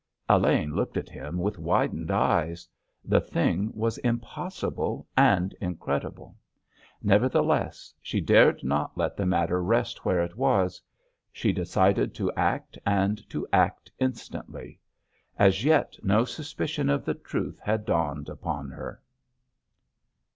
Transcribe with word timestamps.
Elaine 0.27 0.73
looked 0.73 0.97
at 0.97 1.09
him 1.09 1.37
with 1.37 1.59
widened 1.59 2.09
eyes. 2.09 2.67
The 3.05 3.21
thing 3.21 3.71
was 3.75 3.99
impossible 3.99 5.05
and 5.15 5.53
incredible. 5.61 6.35
Nevertheless, 7.03 7.93
she 8.01 8.19
dared 8.19 8.63
not 8.63 8.97
let 8.97 9.15
the 9.15 9.27
matter 9.27 9.61
rest 9.61 10.03
where 10.03 10.23
it 10.23 10.35
was. 10.35 10.81
She 11.31 11.53
decided 11.53 12.15
to 12.15 12.31
act, 12.31 12.79
and 12.83 13.29
to 13.29 13.47
act 13.53 13.91
instantly. 13.99 14.79
As 15.37 15.63
yet 15.63 15.95
no 16.01 16.25
suspicion 16.25 16.89
of 16.89 17.05
the 17.05 17.13
truth 17.13 17.59
had 17.63 17.85
dawned 17.85 18.27
upon 18.27 18.71
her. 18.71 19.03